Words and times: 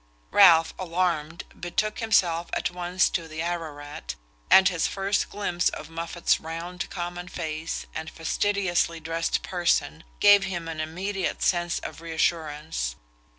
Ralph, 0.31 0.73
alarmed, 0.79 1.43
betook 1.59 1.99
himself 1.99 2.47
at 2.53 2.71
once 2.71 3.07
to 3.11 3.27
the 3.27 3.43
Ararat, 3.43 4.15
and 4.49 4.67
his 4.67 4.87
first 4.87 5.29
glimpse 5.29 5.69
of 5.69 5.89
Moffatt's 5.91 6.39
round 6.39 6.89
common 6.89 7.27
face 7.27 7.85
and 7.93 8.09
fastidiously 8.09 8.99
dressed 8.99 9.43
person 9.43 10.03
gave 10.19 10.45
him 10.45 10.67
an 10.67 10.79
immediate 10.79 11.43
sense 11.43 11.77
of 11.81 12.01
reassurance. 12.01 12.95